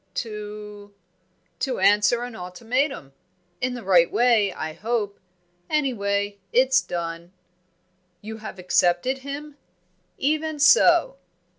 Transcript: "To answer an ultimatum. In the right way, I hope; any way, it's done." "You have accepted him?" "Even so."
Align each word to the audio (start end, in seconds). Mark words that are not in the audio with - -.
"To 0.15 0.91
answer 1.79 2.23
an 2.23 2.35
ultimatum. 2.35 3.13
In 3.61 3.75
the 3.75 3.83
right 3.83 4.11
way, 4.11 4.51
I 4.51 4.73
hope; 4.73 5.19
any 5.69 5.93
way, 5.93 6.39
it's 6.51 6.81
done." 6.81 7.33
"You 8.19 8.37
have 8.37 8.57
accepted 8.57 9.19
him?" 9.19 9.57
"Even 10.17 10.57
so." 10.57 11.17